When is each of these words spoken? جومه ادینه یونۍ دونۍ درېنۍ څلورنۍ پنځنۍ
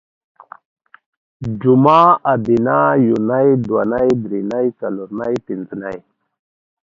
جومه 1.61 2.01
ادینه 2.31 2.79
یونۍ 3.07 3.47
دونۍ 3.67 4.07
درېنۍ 4.23 4.67
څلورنۍ 4.79 5.33
پنځنۍ 5.45 5.97